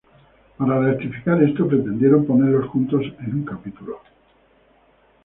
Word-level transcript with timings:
Para 0.57 0.79
rectificar 0.79 1.43
esto, 1.43 1.67
pretendieron 1.67 2.25
ponerlos 2.25 2.65
juntos 2.69 3.03
en 3.19 3.35
un 3.35 3.45
capítulo. 3.45 4.01